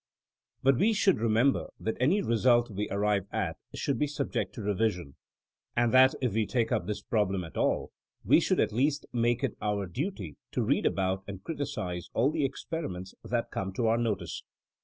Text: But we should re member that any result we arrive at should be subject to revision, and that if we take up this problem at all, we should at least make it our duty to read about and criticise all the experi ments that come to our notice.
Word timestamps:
But 0.63 0.77
we 0.79 0.93
should 0.93 1.19
re 1.19 1.29
member 1.29 1.67
that 1.79 1.95
any 1.99 2.23
result 2.23 2.71
we 2.71 2.89
arrive 2.89 3.27
at 3.31 3.57
should 3.75 3.99
be 3.99 4.07
subject 4.07 4.55
to 4.55 4.63
revision, 4.63 5.15
and 5.77 5.93
that 5.93 6.15
if 6.23 6.33
we 6.33 6.47
take 6.47 6.71
up 6.71 6.87
this 6.87 7.03
problem 7.03 7.43
at 7.43 7.55
all, 7.55 7.91
we 8.25 8.39
should 8.39 8.59
at 8.59 8.71
least 8.73 9.05
make 9.13 9.43
it 9.43 9.55
our 9.61 9.85
duty 9.85 10.37
to 10.53 10.63
read 10.63 10.87
about 10.87 11.23
and 11.27 11.43
criticise 11.43 12.09
all 12.15 12.31
the 12.31 12.49
experi 12.49 12.89
ments 12.89 13.13
that 13.23 13.51
come 13.51 13.71
to 13.73 13.85
our 13.85 13.97
notice. 13.99 14.41